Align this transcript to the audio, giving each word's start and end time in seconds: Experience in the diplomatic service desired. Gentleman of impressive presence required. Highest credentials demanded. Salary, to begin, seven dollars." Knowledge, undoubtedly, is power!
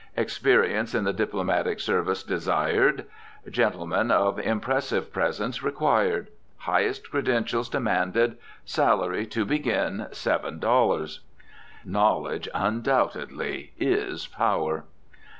Experience 0.17 0.95
in 0.95 1.03
the 1.03 1.13
diplomatic 1.13 1.79
service 1.79 2.23
desired. 2.23 3.05
Gentleman 3.47 4.09
of 4.09 4.39
impressive 4.39 5.13
presence 5.13 5.61
required. 5.61 6.29
Highest 6.57 7.11
credentials 7.11 7.69
demanded. 7.69 8.39
Salary, 8.65 9.27
to 9.27 9.45
begin, 9.45 10.07
seven 10.11 10.57
dollars." 10.57 11.19
Knowledge, 11.85 12.49
undoubtedly, 12.51 13.73
is 13.77 14.25
power! 14.25 14.85